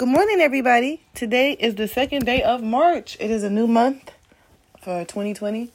[0.00, 1.02] Good morning, everybody.
[1.12, 3.18] Today is the second day of March.
[3.20, 4.12] It is a new month
[4.80, 5.70] for 2020.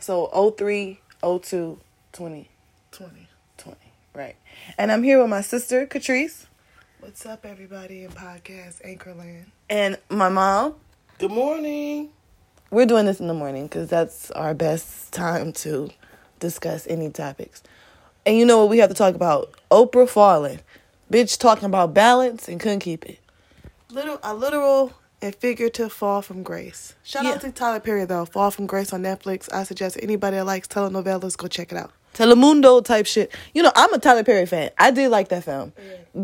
[0.00, 0.26] So
[0.58, 1.78] 03, 02,
[2.10, 2.48] 20,
[2.90, 3.28] 20.
[3.58, 3.78] 20.
[4.12, 4.34] Right.
[4.76, 6.46] And I'm here with my sister, Catrice,
[6.98, 9.44] What's up, everybody in podcast Anchorland?
[9.68, 10.74] and my mom.
[11.20, 12.08] Good morning.
[12.72, 15.90] We're doing this in the morning because that's our best time to
[16.40, 17.62] discuss any topics.
[18.26, 19.52] And you know what we have to talk about?
[19.70, 20.58] Oprah falling.
[21.08, 23.20] Bitch talking about balance and couldn't keep it.
[23.92, 24.92] Little a literal
[25.22, 26.94] and figurative fall from grace.
[27.02, 27.32] Shout Yeah.
[27.32, 28.24] out to Tyler Perry though.
[28.24, 29.52] Fall from grace on Netflix.
[29.52, 31.90] I suggest anybody that likes telenovelas go check it out.
[32.14, 33.32] Telemundo type shit.
[33.54, 34.70] You know, I'm a Tyler Perry fan.
[34.78, 35.72] I did like that film.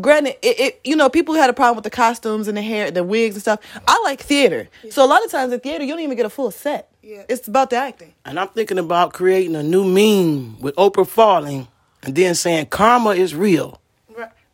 [0.01, 2.91] Granted, it, it you know, people had a problem with the costumes and the hair,
[2.91, 3.59] the wigs and stuff.
[3.87, 4.67] I like theater.
[4.89, 6.89] So a lot of times in theater, you don't even get a full set.
[7.01, 7.23] Yeah.
[7.29, 8.13] It's about the acting.
[8.25, 11.67] And I'm thinking about creating a new meme with Oprah falling
[12.03, 13.79] and then saying karma is real.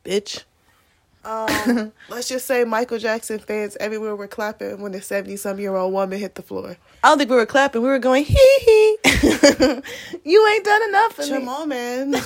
[0.06, 0.44] Bitch.
[1.26, 5.76] Um, let's just say Michael Jackson fans everywhere were clapping when the 70 some year
[5.76, 6.78] old woman hit the floor.
[7.04, 7.82] I don't think we were clapping.
[7.82, 8.98] We were going, hee hee.
[10.24, 11.30] you ain't done enough for me.
[11.30, 12.14] Come on, man.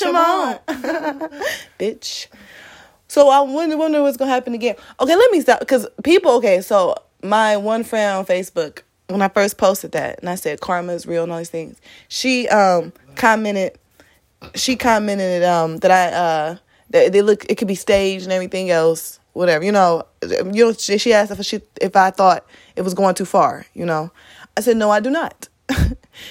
[0.00, 0.58] Come on.
[1.78, 2.26] bitch.
[3.08, 4.76] So I wonder, wonder what's gonna happen again.
[4.98, 6.32] Okay, let me stop because people.
[6.32, 10.60] Okay, so my one friend on Facebook when I first posted that and I said
[10.60, 13.78] karma is real and all these things, she um commented.
[14.54, 16.56] She commented um that I uh
[16.92, 20.04] that they look it could be staged and everything else whatever you know
[20.52, 23.66] you know she, she asked if she if I thought it was going too far
[23.74, 24.10] you know
[24.56, 25.48] I said no I do not.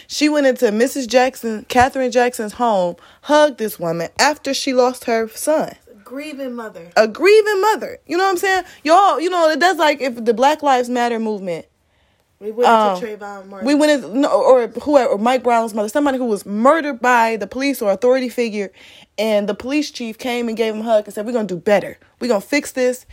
[0.08, 1.08] she went into Mrs.
[1.08, 6.92] Jackson, Katherine Jackson's home, hugged this woman after she lost her son A Grieving mother.
[6.96, 7.98] a grieving mother.
[8.06, 8.64] You know what I'm saying?
[8.84, 11.66] Y'all, you know, that's like if the Black Lives Matter movement.
[12.42, 13.68] We went Um, to Trayvon Martin.
[13.68, 17.38] We went in, no, or whoever, or Mike Brown's mother, somebody who was murdered by
[17.38, 18.72] the police or authority figure,
[19.20, 21.58] and the police chief came and gave him a hug and said, "We're gonna do
[21.58, 22.00] better.
[22.20, 23.06] We're gonna fix this."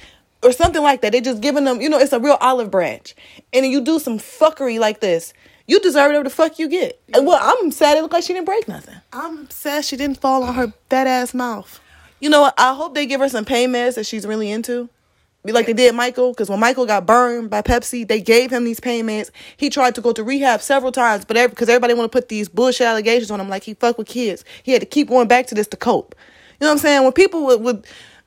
[0.42, 1.10] Or something like that.
[1.10, 3.16] They just giving them, you know, it's a real olive branch.
[3.52, 5.32] And you do some fuckery like this,
[5.66, 7.00] you deserve whatever the fuck you get.
[7.12, 8.94] And well, I'm sad it looked like she didn't break nothing.
[9.12, 11.80] I'm sad she didn't fall on her fat ass mouth.
[12.20, 12.54] You know what?
[12.56, 14.88] I hope they give her some pain meds that she's really into.
[15.44, 18.80] Like they did Michael, because when Michael got burned by Pepsi, they gave him these
[18.80, 19.30] payments.
[19.56, 22.48] He tried to go to rehab several times, but because everybody want to put these
[22.48, 25.46] bullshit allegations on him, like he fuck with kids, he had to keep going back
[25.46, 26.14] to this to cope.
[26.60, 27.02] You know what I'm saying?
[27.04, 27.86] When people would, would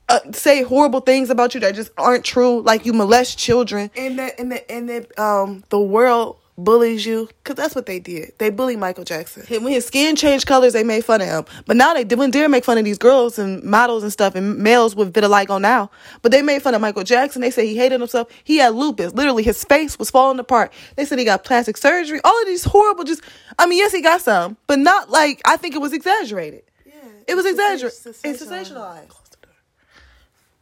[0.09, 4.17] uh, say horrible things about you that just aren't true, like you molest children, And
[4.17, 8.33] that and the and the um the world bullies you because that's what they did.
[8.37, 9.43] They bully Michael Jackson.
[9.63, 11.45] when his skin changed colors, they made fun of him.
[11.65, 14.57] But now they when dare make fun of these girls and models and stuff and
[14.57, 15.89] males with vitiligo now.
[16.21, 17.41] But they made fun of Michael Jackson.
[17.41, 18.27] They said he hated himself.
[18.43, 19.13] He had lupus.
[19.13, 20.71] Literally, his face was falling apart.
[20.95, 22.19] They said he got plastic surgery.
[22.23, 23.03] All of these horrible.
[23.03, 23.21] Just
[23.57, 26.63] I mean, yes, he got some, but not like I think it was exaggerated.
[26.85, 26.93] Yeah,
[27.27, 27.97] It was exaggerated.
[28.23, 29.17] It's sensationalized.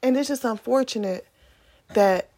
[0.01, 1.27] And it's just unfortunate
[1.93, 2.29] that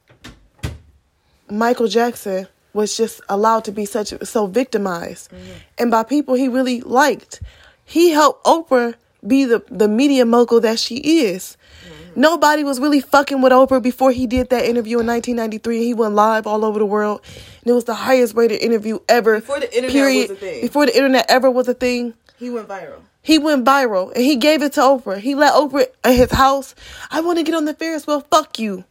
[1.50, 5.52] Michael Jackson was just allowed to be such so victimized, mm-hmm.
[5.78, 7.42] and by people he really liked.
[7.86, 8.96] He helped Oprah
[9.26, 11.58] be the the media mogul that she is.
[11.86, 12.22] Mm-hmm.
[12.22, 15.84] Nobody was really fucking with Oprah before he did that interview in 1993.
[15.84, 17.22] He went live all over the world,
[17.62, 19.40] and it was the highest rated interview ever.
[19.40, 20.62] Before the internet was a thing.
[20.62, 22.14] Before the internet ever was a thing.
[22.38, 23.02] He went viral.
[23.22, 25.20] He went viral and he gave it to Oprah.
[25.20, 26.74] He let Oprah at his house.
[27.12, 28.22] I want to get on the Ferris wheel.
[28.22, 28.84] Fuck you.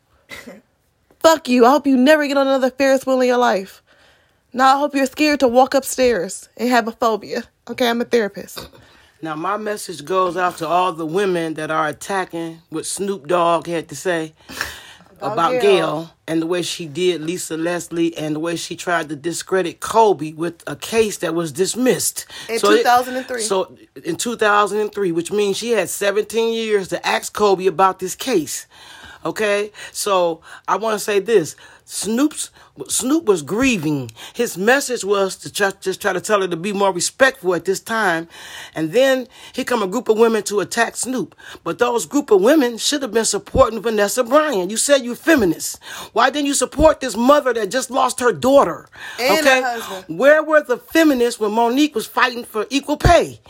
[1.21, 1.67] Fuck you.
[1.67, 3.83] I hope you never get on another Ferris wheel in your life.
[4.53, 7.45] Now I hope you're scared to walk upstairs and have a phobia.
[7.69, 8.69] Okay, I'm a therapist.
[9.23, 13.67] Now, my message goes out to all the women that are attacking what Snoop Dogg
[13.67, 14.33] had to say
[15.21, 15.61] oh, about, Gayle.
[15.61, 16.11] Gayle.
[16.27, 20.33] and the way she did Lisa Leslie and the way she tried to discredit Kobe
[20.33, 22.25] with a case that was dismissed.
[22.49, 23.43] In it- 2003.
[23.43, 28.67] so in 2003, which means she had 17 years to ask Kobe about this case.
[29.25, 31.57] Okay, so I want to say this:
[31.91, 32.51] Snoop's
[32.89, 34.11] Snoop was grieving.
[34.33, 37.65] His message was to try, just try to tell her to be more respectful at
[37.65, 38.29] this time,
[38.77, 41.35] and then here come a group of women to attack Snoop.
[41.65, 44.71] But those group of women should have been supporting Vanessa Bryan.
[44.71, 45.79] You said you feminists.
[46.13, 48.89] Why didn't you support this mother that just lost her daughter?
[49.19, 50.17] And husband.
[50.19, 53.41] Where were the feminists when Mo'Nique was fighting for equal pay?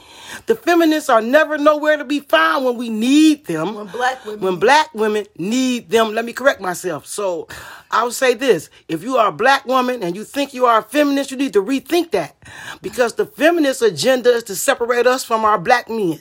[0.47, 3.75] The feminists are never nowhere to be found when we need them.
[3.75, 6.15] When black women- When black women need them.
[6.15, 7.07] Let me correct myself.
[7.07, 7.47] So
[7.91, 8.71] I would say this.
[8.89, 11.53] If you are a black woman and you think you are a feminist, you need
[11.55, 12.37] to rethink that.
[12.83, 16.21] Because the feminist agenda is to separate us from our black men.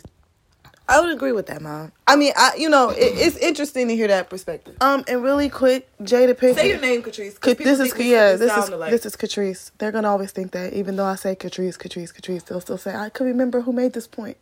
[0.87, 1.91] I would agree with that, mom.
[2.07, 4.75] I mean, I you know, it, it's interesting to hear that perspective.
[4.81, 6.55] Um, and really quick, Jada Pinkett.
[6.55, 7.33] Say your name, Catrice.
[7.33, 8.33] 'cause Ca- people This is think we- yeah.
[8.35, 8.89] This is alike.
[8.89, 9.69] this is Catrice.
[9.77, 12.95] They're gonna always think that, even though I say Catrice, Catrice, Catrice, they'll still say
[12.95, 14.37] I could remember who made this point.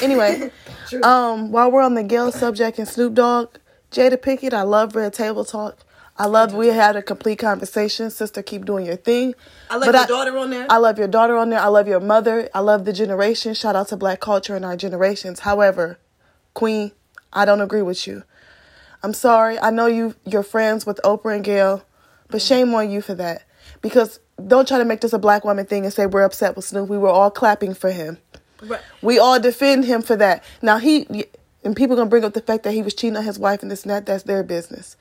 [0.00, 0.52] Anyway,
[1.02, 3.48] um, while we're on the Gayle subject and Snoop Dogg,
[3.90, 5.78] Jada Pinkett, I love Red Table Talk.
[6.18, 8.10] I love we had a complete conversation.
[8.10, 9.34] Sister, keep doing your thing.
[9.70, 10.66] I love But your daughter on there.
[10.68, 11.60] I love your daughter on there.
[11.60, 12.48] I love your mother.
[12.54, 13.54] I love the generation.
[13.54, 15.40] Shout out to black culture and our generations.
[15.40, 15.98] However,
[16.54, 16.92] Queen,
[17.32, 18.24] I don't agree with you.
[19.02, 19.58] I'm sorry.
[19.58, 21.84] I know you you're friends with Oprah and Gayle,
[22.28, 22.46] but mm-hmm.
[22.46, 23.44] shame on you for that.
[23.80, 26.64] Because don't try to make this a black woman thing and say we're upset with
[26.64, 26.88] Snoop.
[26.88, 28.18] We were all clapping for him.
[28.62, 28.80] Right.
[29.00, 30.44] We all defend him for that.
[30.60, 31.26] Now he
[31.64, 33.70] and people gonna bring up the fact that he was cheating on his wife and
[33.70, 34.06] this and that.
[34.06, 34.96] That's their business.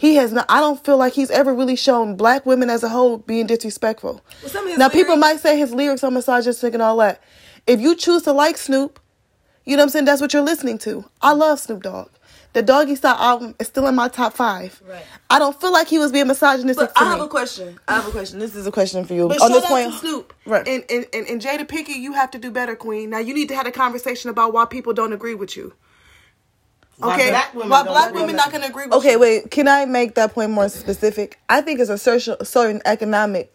[0.00, 0.46] He has not.
[0.48, 4.22] I don't feel like he's ever really shown black women as a whole being disrespectful.
[4.40, 7.22] Well, some of his now people might say his lyrics are misogynistic and all that.
[7.66, 8.98] If you choose to like Snoop,
[9.66, 10.04] you know what I'm saying.
[10.06, 11.04] That's what you're listening to.
[11.20, 12.08] I love Snoop Dogg.
[12.54, 14.80] The Doggy Style album is still in my top five.
[14.88, 15.04] Right.
[15.28, 17.10] I don't feel like he was being misogynistic But I me.
[17.10, 17.78] have a question.
[17.86, 18.38] I have a question.
[18.38, 19.28] This is a question for you.
[19.28, 20.32] But on this point, to Snoop.
[20.46, 20.66] Right.
[20.66, 23.10] And, and, and, and Jada Pinkett, you have to do better, Queen.
[23.10, 25.74] Now, you need to have a conversation about why people don't agree with you.
[27.00, 27.30] Why Okay?
[27.30, 29.18] black women why don't black women not going to agree with Okay, you.
[29.20, 29.50] wait.
[29.50, 31.38] Can I make that point more specific?
[31.48, 33.52] I think it's a certain certain economic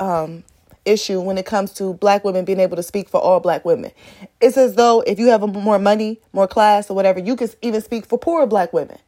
[0.00, 0.44] um,
[0.84, 3.92] issue when it comes to black women being able to speak for all black women.
[4.40, 7.80] It's as though if you have more money, more class, or whatever, you can even
[7.80, 8.98] speak for poor black women.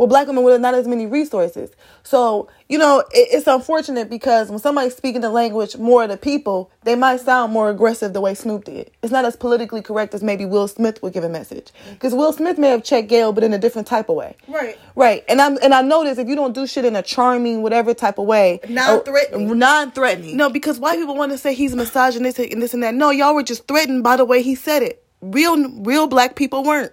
[0.00, 1.68] Well, black women with not as many resources.
[2.04, 6.16] So, you know, it, it's unfortunate because when somebody's speaking the language more of the
[6.16, 8.90] people, they might sound more aggressive the way Snoop did.
[9.02, 11.70] It's not as politically correct as maybe Will Smith would give a message.
[11.90, 14.36] Because Will Smith may have checked Gayle, but in a different type of way.
[14.48, 14.78] Right.
[14.96, 15.22] Right.
[15.28, 18.16] And I'm and I notice if you don't do shit in a charming, whatever type
[18.16, 19.58] of way, Non-threatening.
[19.58, 20.34] non-threatening.
[20.34, 22.94] No, because white people want to say he's misogynistic and this and that.
[22.94, 25.04] No, y'all were just threatened by the way he said it.
[25.20, 26.90] Real, real black people weren't.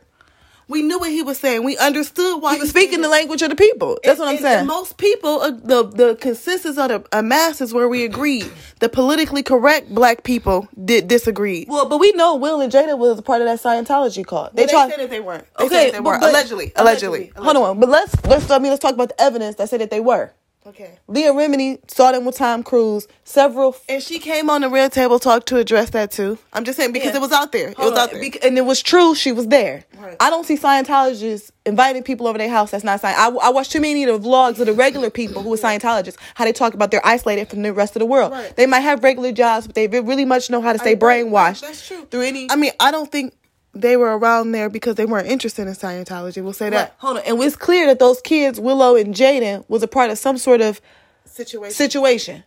[0.70, 1.64] We knew what he was saying.
[1.64, 3.98] We understood why he was speaking the language of the people.
[4.04, 4.66] That's what I'm saying.
[4.68, 8.52] most people, uh, the the consensus of the uh, masses where we agreed.
[8.80, 11.66] The politically correct black people did disagree.
[11.70, 14.56] well, but we know Will and Jada was part of that Scientology cult.
[14.56, 15.46] They, tried- said that they weren't.
[15.58, 16.22] They Okay, they but- weren't.
[16.22, 17.32] but- allegedly, allegedly.
[17.38, 19.90] Hold on, but let's let's I mean let's talk about the evidence that said that
[19.90, 20.34] they were.
[20.68, 21.00] Okay.
[21.08, 23.08] Leah Remini saw them with Tom Cruise.
[23.24, 23.76] Several.
[23.88, 26.38] And she came on the Red Table Talk to address that too.
[26.52, 27.18] I'm just saying because Yeah.
[27.18, 27.70] it was out there.
[27.70, 28.20] It was out there.
[28.20, 29.16] Bec- and it was true.
[29.16, 29.86] She was there.
[29.98, 30.18] Right.
[30.20, 33.14] I don't see Scientologists inviting people over their house that's not Scient.
[33.16, 36.18] I, I watch too many of the vlogs of the regular people who are Scientologists,
[36.36, 38.34] how they talk about they're isolated from the rest of the world.
[38.34, 38.54] Right.
[38.56, 41.62] They might have regular jobs, but they really much know how to stay right, brainwashed.
[41.62, 42.06] That's true.
[42.12, 42.48] Through any.
[42.52, 43.34] I mean, I don't think
[43.82, 46.44] they were around there because they weren't interested in Scientology.
[46.44, 46.72] We'll say Right.
[46.72, 46.96] that.
[46.98, 47.24] Hold on.
[47.26, 50.62] And it's clear that those kids, Willow and Jaden, was a part of some sort
[50.62, 50.82] of
[51.26, 51.76] situation.
[51.76, 52.44] situation.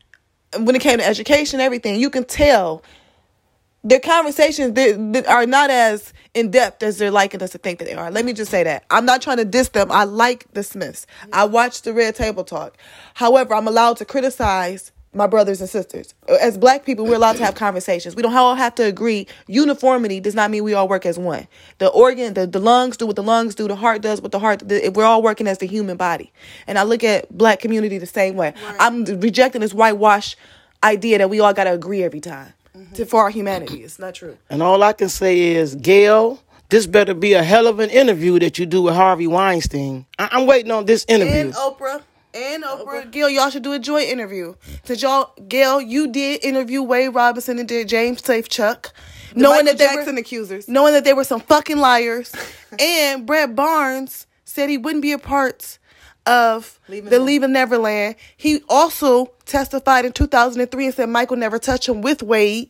[0.59, 2.83] When it came to education everything you can tell.
[3.83, 7.79] Their conversations they, they are not as in depth as they're liking us to think
[7.79, 8.11] that they are.
[8.11, 8.85] Let me just say that.
[8.91, 9.91] I'm not trying to diss them.
[9.91, 11.07] I like the smiths.
[11.33, 12.77] I watch the red table talk.
[13.15, 16.15] However i'm allowed to criticize my brothers and sisters.
[16.41, 18.15] As black people we're allowed to have conversations.
[18.15, 19.27] We don't all have to agree.
[19.49, 21.49] Uniformity does not mean we all work as one.
[21.79, 24.39] The organ the, the lungs do what the lungs do the heart does what the
[24.39, 26.33] heart the, we're all working as the human body.
[26.67, 28.55] And i look at black community the same way.
[28.79, 30.37] I'm rejecting this whitewash
[30.83, 32.95] idea that we all got to agree every time mm-hmm.
[32.95, 33.83] to, for our humanity.
[33.83, 34.39] It's not true.
[34.49, 38.39] And all I can say is, Gayle, this better be a hell of an interview
[38.39, 40.07] that you do with Harvey Weinstein.
[40.19, 41.35] I- I'm waiting on this interview.
[41.35, 42.03] and Oprah
[42.35, 44.55] and oh, Oprah, Gayle, y'all should do a joint interview.
[44.85, 48.91] Since y'all, Gayle, you did interview Wade Robinson and did James Safechuck,
[49.35, 50.69] knowing Michael that they Jackson were accusers.
[50.69, 52.33] knowing that they were some fucking liars.
[52.79, 55.79] and Brett Barnes said he wouldn't be a part
[56.27, 58.15] of Leaving the Never- Leaving Neverland.
[58.37, 62.69] He also testified in 2003 and said Michael never touched him with Wade.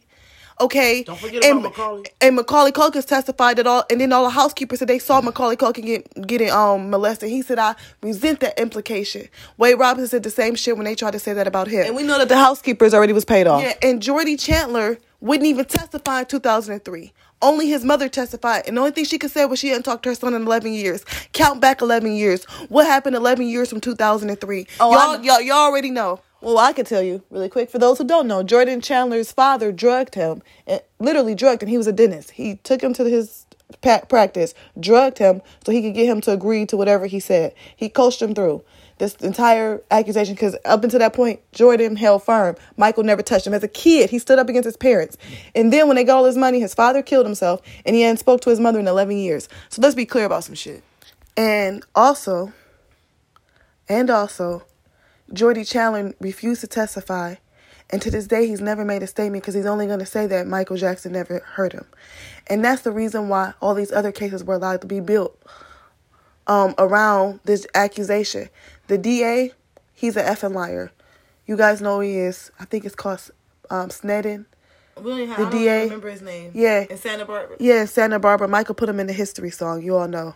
[0.61, 1.02] Okay.
[1.02, 2.02] Don't forget and, about Macaulay.
[2.21, 5.57] And Macaulay Culkin testified that all, and then all the housekeepers said they saw Macaulay
[5.57, 7.31] Culkin get, getting um molested.
[7.31, 11.12] He said, "I resent that implication." Wade Robinson said the same shit when they tried
[11.12, 11.87] to say that about him.
[11.87, 15.47] and we know that the housekeepers already was paid off yeah, and Jordy Chandler wouldn't
[15.47, 17.12] even testify in 2003.
[17.43, 20.02] Only his mother testified, and the only thing she could say was she hadn't talked
[20.02, 21.05] to her son in 11 years.
[21.33, 22.45] Count back 11 years.
[22.69, 24.67] What happened 11 years from 2003?
[24.79, 26.21] Oh, y'all, y'all, y'all already know.
[26.40, 27.70] Well, I can tell you really quick.
[27.70, 31.68] For those who don't know, Jordan Chandler's father drugged him, and literally drugged him.
[31.68, 32.30] He was a dentist.
[32.32, 33.47] He took him to his
[33.82, 37.54] practice, drugged him so he could get him to agree to whatever he said.
[37.76, 38.64] He coached him through
[38.99, 42.56] this entire accusation because up until that point, Jordan held firm.
[42.76, 43.54] Michael never touched him.
[43.54, 45.16] As a kid, he stood up against his parents.
[45.54, 48.18] And then when they got all his money, his father killed himself, and he hadn't
[48.18, 49.49] spoke to his mother in 11 years.
[49.68, 50.82] So let's be clear about some shit.
[51.37, 52.52] And also,
[53.88, 54.64] and also,
[55.32, 57.37] Jordy Chandler refused to testify.
[57.92, 60.26] And to this day, he's never made a statement because he's only going to say
[60.28, 61.87] that Michael Jackson never hurt him.
[62.46, 65.37] And that's the reason why all these other cases were allowed to be built
[66.46, 68.49] um, around this accusation.
[68.87, 69.52] The DA,
[69.92, 70.92] he's an effing liar.
[71.46, 72.52] You guys know he is.
[72.60, 73.28] I think it's called
[73.70, 74.46] um, Sneddon.
[74.96, 76.52] The DA remember his name.
[76.54, 76.87] Yeah.
[76.88, 77.56] In Santa Barbara.
[77.58, 78.49] Yeah, Santa Barbara.
[78.49, 79.82] Michael put him in the history song.
[79.82, 80.34] You all know.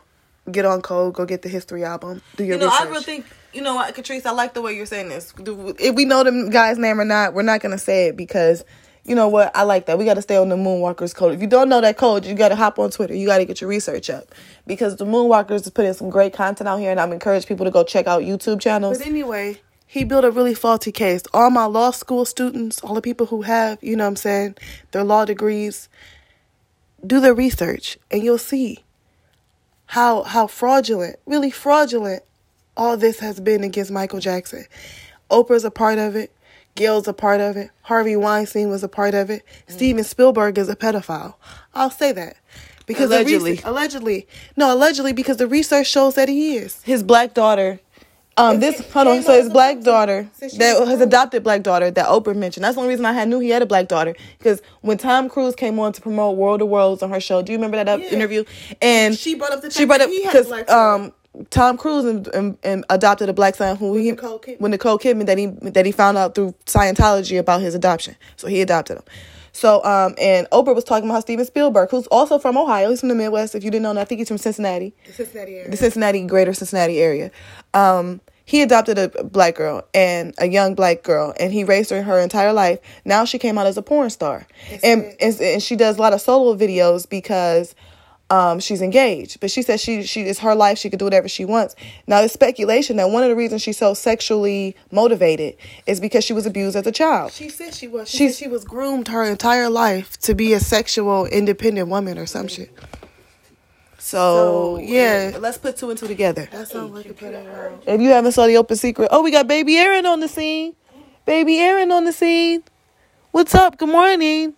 [0.50, 2.82] Get on code, go get the history album, do your You know, research.
[2.82, 4.26] I really think you know what, Catrice.
[4.26, 5.32] I like the way you're saying this.
[5.38, 8.64] If we know the guy's name or not, we're not gonna say it because
[9.04, 9.54] you know what?
[9.54, 9.98] I like that.
[9.98, 11.34] We got to stay on the Moonwalkers code.
[11.34, 13.14] If you don't know that code, you got to hop on Twitter.
[13.14, 14.34] You got to get your research up
[14.66, 17.70] because the Moonwalkers is putting some great content out here, and I'm encourage people to
[17.70, 18.96] go check out YouTube channels.
[18.96, 21.22] But anyway, he built a really faulty case.
[21.32, 24.56] All my law school students, all the people who have, you know what I'm saying,
[24.92, 25.88] their law degrees,
[27.06, 28.83] do their research and you'll see
[29.86, 32.22] how how fraudulent, really fraudulent
[32.76, 34.64] all this has been against Michael Jackson.
[35.30, 36.32] Oprah's a part of it.
[36.74, 37.70] Gail's a part of it.
[37.82, 39.42] Harvey Weinstein was a part of it.
[39.46, 39.72] Mm-hmm.
[39.74, 41.34] Steven Spielberg is a pedophile.
[41.72, 42.36] I'll say that.
[42.86, 43.52] Because Allegedly.
[43.52, 44.28] research- allegedly.
[44.56, 46.82] No, allegedly because the research shows that he is.
[46.82, 47.80] his black daughter.
[48.36, 49.22] Um, this hold on.
[49.22, 52.64] So his black daughter, that his adopted black daughter that Oprah mentioned.
[52.64, 55.28] That's the only reason I had knew he had a black daughter because when Tom
[55.28, 58.00] Cruise came on to promote World of Worlds on her show, do you remember that
[58.00, 58.06] Yeah.
[58.10, 58.44] interview?
[58.82, 61.12] And She brought up the she brought up he had a because um
[61.50, 64.60] Tom Cruise and, and, and adopted a black son who he Nicole Kidman.
[64.60, 68.16] when Nicole Kidman that he that he found out through Scientology about his adoption.
[68.36, 69.04] So he adopted him.
[69.54, 72.90] So um and Oprah was talking about Steven Spielberg, who's also from Ohio.
[72.90, 73.54] He's from the Midwest.
[73.54, 75.70] If you didn't know, that, I think he's from Cincinnati The Cincinnati area.
[75.70, 77.30] the Cincinnati, greater Cincinnati area.
[77.72, 82.02] Um, he adopted a black girl and a young black girl, and he raised her
[82.02, 82.78] her entire life.
[83.06, 84.46] Now she came out as a porn star,
[84.82, 87.74] and, and and she does a lot of solo videos because
[88.30, 89.40] um, she's engaged.
[89.40, 91.74] But she says she she is her life; she can do whatever she wants.
[92.06, 96.32] Now, there's speculation that one of the reasons she's so sexually motivated is because she
[96.32, 97.32] was abused as a child.
[97.32, 98.08] She said she was.
[98.08, 102.18] She She's- said she was groomed her entire life to be a sexual independent woman
[102.18, 102.70] or some shit.
[103.98, 105.36] So, So, yeah.
[105.40, 106.46] let's put two and two together.
[106.52, 107.78] That sounds like a pedo.
[107.86, 110.74] If you haven't saw the open secret, oh, we got baby Aaron on the scene.
[111.24, 112.62] Baby Aaron on the scene.
[113.30, 113.78] What's up?
[113.78, 114.52] Good morning.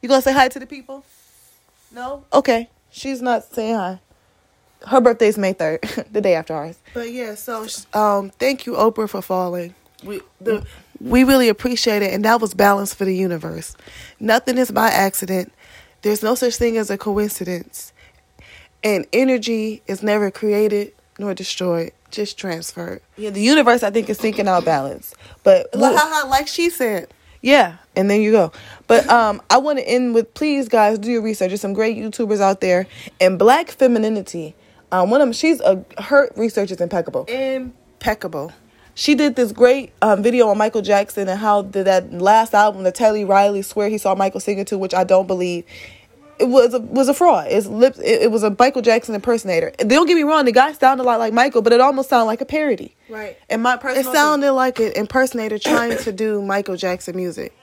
[0.00, 1.04] You gonna say hi to the people?
[1.92, 2.24] No.
[2.32, 2.70] Okay.
[2.96, 4.00] She's not saying hi.
[4.86, 6.78] Her birthday's May third, the day after ours.
[6.94, 9.74] But yeah, so um, thank you, Oprah, for falling.
[10.02, 10.66] We the
[10.98, 13.76] we really appreciate it, and that was balance for the universe.
[14.18, 15.52] Nothing is by accident.
[16.00, 17.92] There's no such thing as a coincidence,
[18.82, 23.02] and energy is never created nor destroyed, just transferred.
[23.18, 27.08] Yeah, the universe I think is thinking out balance, but like she said.
[27.42, 28.52] Yeah, and there you go.
[28.86, 31.48] But um, I want to end with please, guys, do your research.
[31.48, 32.86] There's some great YouTubers out there,
[33.20, 34.54] and Black femininity.
[34.92, 37.24] Um, one of them, she's a her research is impeccable.
[37.24, 38.52] Impeccable.
[38.94, 42.82] She did this great um, video on Michael Jackson and how did that last album,
[42.82, 45.64] the Teddy Riley swear he saw Michael singing to, which I don't believe.
[46.38, 47.48] It was a, was a fraud.
[47.50, 47.98] It's lips.
[47.98, 49.72] It, it was a Michael Jackson impersonator.
[49.78, 52.08] And Don't get me wrong, the guy sounded a lot like Michael, but it almost
[52.08, 52.94] sounded like a parody.
[53.10, 53.36] Right.
[53.50, 57.54] And my It personal, sounded like an impersonator trying to do Michael Jackson music.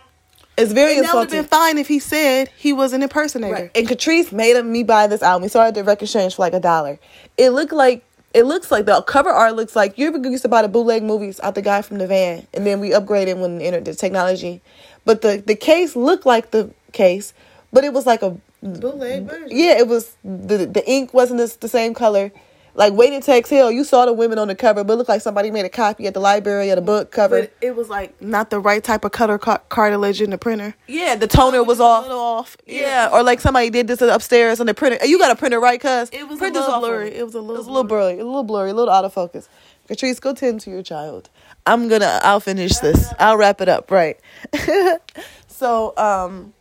[0.57, 3.53] It's very And that would have been fine if he said he was an impersonator.
[3.53, 3.71] Right.
[3.75, 5.43] And Catrice made me buy this album.
[5.43, 6.99] We saw it at the record exchange for like a dollar.
[7.37, 10.49] It looked like it looks like the cover art looks like you ever used to
[10.49, 13.57] buy the bootleg movies out the guy from the van, and then we upgraded when
[13.57, 14.61] the the technology.
[15.05, 17.33] But the the case looked like the case,
[17.71, 19.47] but it was like a Bootleg version.
[19.51, 22.31] yeah, it was the the ink wasn't the, the same color.
[22.75, 25.21] Like Waiting to Exhale, you saw the women on the cover, but it looked like
[25.21, 27.41] somebody made a copy at the library of the book cover.
[27.41, 30.75] But it was like not the right type of color car- cartilage in the printer.
[30.87, 32.03] yeah, the toner was a off.
[32.03, 32.57] little off.
[32.65, 35.05] Yeah, or like somebody did this upstairs on the printer.
[35.05, 35.79] You got a printer, right?
[35.79, 37.13] Cuz It was a little blurry.
[37.13, 39.05] It was a little It was a little blurry, a little blurry, a little out
[39.05, 39.47] of focus.
[39.87, 41.29] Catrice, go tend to your child.
[41.67, 42.19] I'm gonna.
[42.23, 43.13] I'll finish this.
[43.19, 43.91] I'll wrap it up.
[43.91, 44.17] Right.
[45.47, 46.53] so, um,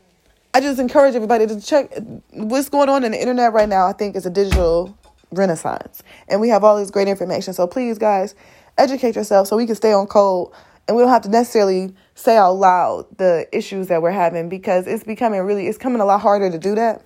[0.54, 1.90] I just encourage everybody to check
[2.32, 3.86] what's going on in the internet right now.
[3.86, 4.96] I think is a digital
[5.32, 7.52] renaissance, and we have all this great information.
[7.54, 8.34] So please, guys,
[8.78, 10.50] educate yourself so we can stay on code,
[10.86, 14.86] and we don't have to necessarily say out loud the issues that we're having because
[14.86, 17.02] it's becoming really it's coming a lot harder to do that.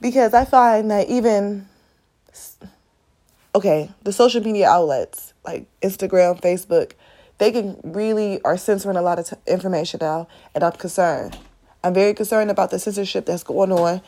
[0.00, 1.68] Because I find that even
[3.54, 6.92] okay, the social media outlets like Instagram, Facebook,
[7.38, 11.38] they can really are censoring a lot of t- information now, and I'm concerned.
[11.82, 14.02] I'm very concerned about the censorship that's going on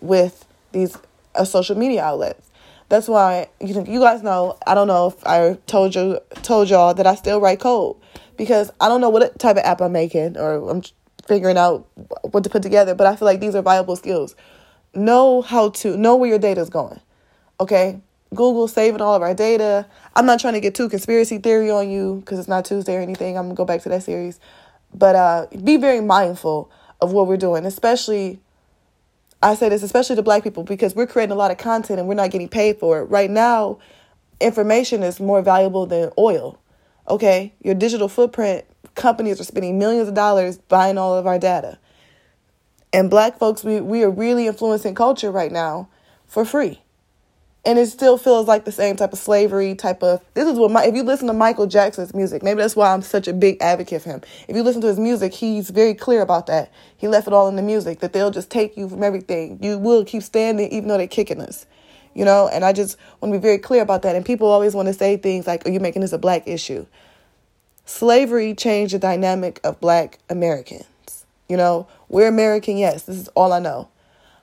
[0.00, 0.96] with these
[1.34, 2.50] uh, social media outlets.
[2.88, 4.58] That's why you you guys know.
[4.66, 7.96] I don't know if I told you told y'all that I still write code
[8.36, 10.82] because I don't know what type of app I'm making or I'm
[11.26, 11.88] figuring out
[12.30, 12.94] what to put together.
[12.94, 14.36] But I feel like these are viable skills.
[14.94, 17.00] Know how to know where your data is going.
[17.60, 17.98] Okay,
[18.34, 19.86] Google saving all of our data.
[20.14, 23.00] I'm not trying to get too conspiracy theory on you because it's not Tuesday or
[23.00, 23.38] anything.
[23.38, 24.38] I'm gonna go back to that series,
[24.92, 26.70] but uh, be very mindful
[27.00, 28.40] of what we're doing, especially.
[29.42, 32.08] I say this especially to black people because we're creating a lot of content and
[32.08, 33.04] we're not getting paid for it.
[33.04, 33.78] Right now,
[34.40, 36.58] information is more valuable than oil.
[37.08, 37.52] Okay?
[37.62, 41.78] Your digital footprint, companies are spending millions of dollars buying all of our data.
[42.92, 45.88] And black folks, we, we are really influencing culture right now
[46.26, 46.81] for free.
[47.64, 50.70] And it still feels like the same type of slavery type of this is what
[50.70, 53.56] my if you listen to michael jackson's music maybe that's why i'm such a big
[53.60, 54.20] advocate for him.
[54.48, 56.72] If you listen to his music he's very clear about that.
[56.96, 59.58] He left it all in the music that they'll just take you from everything.
[59.60, 61.66] You will keep standing even though they're kicking us
[62.14, 62.48] you know?
[62.52, 64.16] And i just want to be very clear about that.
[64.16, 66.86] And people always want to say things like oh you're making this a black issue.
[67.84, 70.86] Slavery changed the dynamic of black americans
[71.48, 71.86] you know?
[72.08, 73.88] We're american yes this is all i know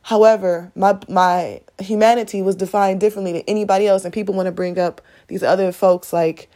[0.09, 4.79] However, my my humanity was defined differently than anybody else, and people want to bring
[4.79, 6.49] up these other folks like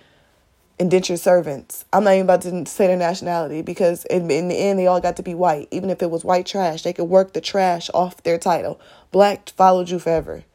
[0.79, 1.85] indentured servants.
[1.93, 4.99] I'm not even about to say their nationality because in, in the end, they all
[4.99, 5.67] got to be white.
[5.69, 8.81] Even if it was white trash, they could work the trash off their title.
[9.11, 10.45] Black followed you forever.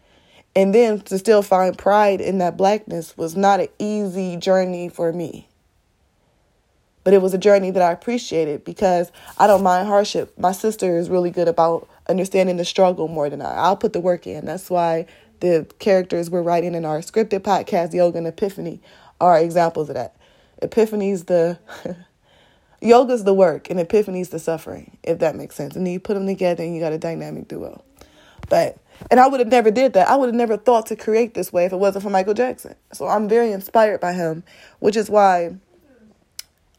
[0.57, 5.12] And then to still find pride in that blackness was not an easy journey for
[5.12, 5.47] me.
[7.08, 10.38] But it was a journey that I appreciated because I don't mind hardship.
[10.38, 13.54] My sister is really good about understanding the struggle more than I.
[13.54, 14.44] I'll put the work in.
[14.44, 15.06] That's why
[15.40, 18.82] the characters we're writing in our scripted podcast, Yoga and Epiphany,
[19.22, 20.16] are examples of that.
[20.60, 21.58] Epiphany's the
[22.82, 25.76] yoga's the work and epiphany's the suffering, if that makes sense.
[25.76, 27.82] And then you put them together and you got a dynamic duo.
[28.50, 28.76] But
[29.10, 30.10] and I would have never did that.
[30.10, 32.74] I would have never thought to create this way if it wasn't for Michael Jackson.
[32.92, 34.44] So I'm very inspired by him,
[34.80, 35.56] which is why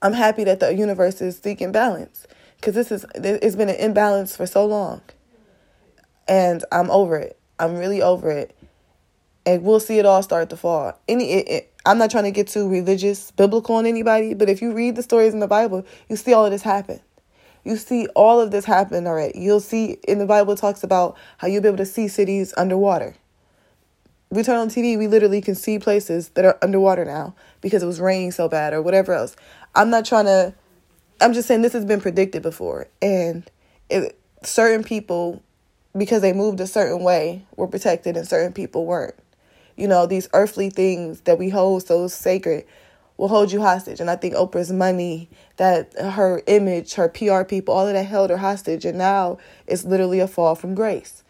[0.01, 2.25] I'm happy that the universe is seeking balance
[2.56, 5.01] because this is it's been an imbalance for so long
[6.29, 7.38] and I'm over it.
[7.58, 8.56] I'm really over it.
[9.46, 10.98] And we'll see it all start to fall.
[11.08, 14.62] Any, it, it, I'm not trying to get too religious, biblical on anybody, but if
[14.62, 17.00] you read the stories in the Bible, you see all of this happen.
[17.63, 19.39] You see all of this happen already.
[19.39, 23.15] You'll see in the Bible talks about how you'll be able to see cities underwater.
[24.31, 27.88] We turn on TV, we literally can see places that are underwater now because it
[27.88, 29.36] was raining so bad or whatever else.
[29.75, 30.53] I'm not trying to.
[31.21, 33.50] I'm just saying this has been predicted before, and
[33.89, 35.41] it, certain people
[35.98, 39.15] because they moved a certain way were protected and certain people weren't.
[39.75, 42.65] You know, these earthly things that we hold so sacred
[43.17, 44.00] will hold you hostage.
[44.00, 48.29] And I think Oprah's money, that her image, her PR people, all of that held
[48.29, 48.85] her hostage.
[48.85, 49.37] And now
[49.68, 51.24] it's literally a fall from grace.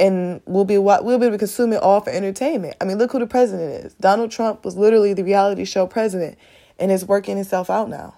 [0.00, 2.76] And we'll be we'll be able to consume it all for entertainment.
[2.80, 3.94] I mean, look who the president is.
[3.94, 6.38] Donald Trump was literally the reality show president,
[6.78, 8.14] and is working himself out now.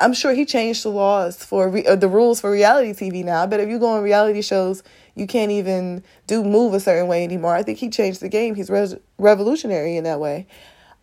[0.00, 3.46] I'm sure he changed the laws for re- uh, the rules for reality TV now.
[3.46, 4.82] But if you go on reality shows,
[5.16, 7.54] you can't even do move a certain way anymore.
[7.54, 8.54] I think he changed the game.
[8.54, 10.46] He's res- revolutionary in that way.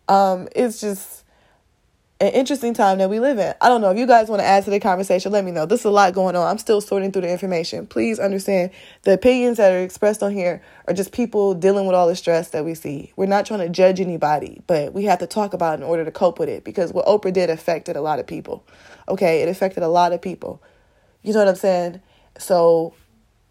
[0.08, 1.24] Um, it's just
[2.18, 3.52] an interesting time that we live in.
[3.60, 5.32] I don't know if you guys want to add to the conversation.
[5.32, 5.66] Let me know.
[5.66, 6.46] There's a lot going on.
[6.46, 7.86] I'm still sorting through the information.
[7.86, 8.70] Please understand
[9.02, 12.48] the opinions that are expressed on here are just people dealing with all the stress
[12.50, 13.12] that we see.
[13.16, 16.06] We're not trying to judge anybody, but we have to talk about it in order
[16.06, 18.66] to cope with it because what Oprah did affected a lot of people.
[19.08, 20.62] Okay, it affected a lot of people.
[21.22, 22.00] You know what I'm saying?
[22.38, 22.94] So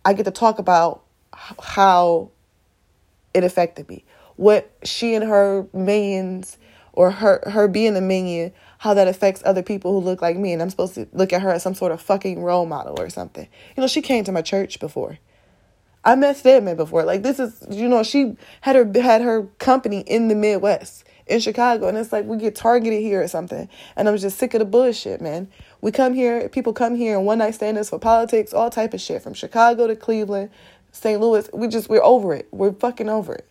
[0.04, 2.32] I get to talk about how
[3.36, 4.06] it affected me.
[4.38, 6.58] What she and her minions
[6.96, 10.54] or her her being a minion, how that affects other people who look like me,
[10.54, 13.10] and I'm supposed to look at her as some sort of fucking role model or
[13.10, 13.48] something.
[13.76, 15.20] You know, she came to my church before.
[16.04, 17.04] I met Stedman before.
[17.04, 21.40] Like this is, you know, she had her had her company in the Midwest in
[21.40, 23.68] Chicago, and it's like we get targeted here or something.
[23.96, 25.50] And I'm just sick of the bullshit, man.
[25.82, 29.02] We come here, people come here and one night standers for politics, all type of
[29.02, 30.52] shit, from Chicago to Cleveland,
[30.92, 31.20] St.
[31.20, 31.50] Louis.
[31.54, 32.48] We just we're over it.
[32.52, 33.48] We're fucking over it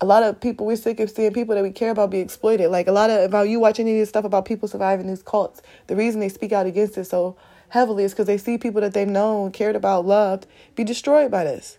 [0.00, 2.70] a lot of people we're sick of seeing people that we care about be exploited.
[2.70, 5.22] Like a lot of about you watching any of this stuff about people surviving these
[5.22, 7.36] cults, the reason they speak out against it so
[7.70, 11.44] heavily is because they see people that they've known, cared about, loved be destroyed by
[11.44, 11.78] this.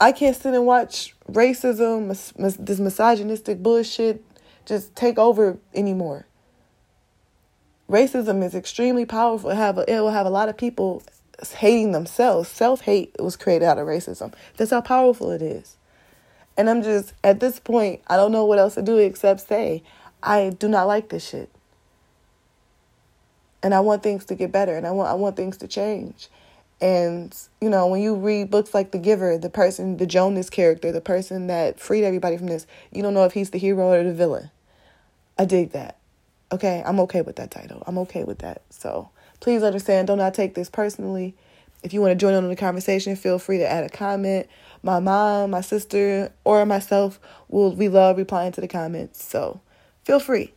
[0.00, 4.24] I can't sit and watch racism, mis- mis- this misogynistic bullshit
[4.64, 6.26] just take over anymore.
[7.88, 9.50] Racism is extremely powerful.
[9.50, 11.02] It have a, it will have a lot of people
[11.56, 12.48] hating themselves.
[12.48, 14.34] Self hate was created out of racism.
[14.56, 15.77] That's how powerful it is.
[16.58, 19.84] And I'm just, at this point, I don't know what else to do except say,
[20.22, 21.48] I do not like this shit.
[23.62, 26.28] And I want things to get better and I want I want things to change.
[26.80, 30.92] And, you know, when you read books like The Giver, the person, the Jonas character,
[30.92, 34.04] the person that freed everybody from this, you don't know if he's the hero or
[34.04, 34.50] the villain.
[35.36, 35.96] I dig that.
[36.50, 37.82] Okay, I'm okay with that title.
[37.86, 38.62] I'm okay with that.
[38.70, 41.34] So please understand, do not take this personally.
[41.82, 44.48] If you want to join in on the conversation, feel free to add a comment
[44.88, 49.22] my mom, my sister, or myself will we love replying to the comments.
[49.22, 49.60] So
[50.02, 50.54] feel free.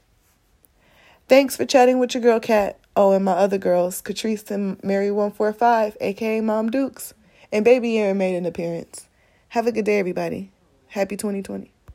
[1.27, 2.79] Thanks for chatting with your girl Cat.
[2.95, 7.13] Oh, and my other girls, Catrice and Mary145, aka Mom Dukes,
[7.51, 9.07] and Baby Aaron made an appearance.
[9.49, 10.49] Have a good day, everybody.
[10.87, 11.69] Happy 2020.